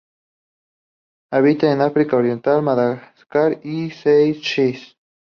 Habita 1.29 1.71
en 1.71 1.79
África 1.81 2.15
Oriental, 2.17 2.63
Madagascar 2.63 3.59
y 3.63 3.91
Seychelles. 3.91 4.97